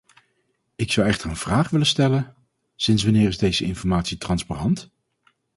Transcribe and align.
Ik 0.75 0.91
zou 0.91 1.07
echter 1.07 1.29
een 1.29 1.35
vraag 1.35 1.69
willen 1.69 1.85
stellen: 1.87 2.35
sinds 2.75 3.03
wanneer 3.03 3.27
is 3.27 3.37
deze 3.37 3.63
informatie 3.63 4.17
transparant? 4.17 4.89